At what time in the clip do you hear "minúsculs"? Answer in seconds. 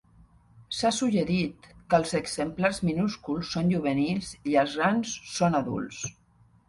2.89-3.53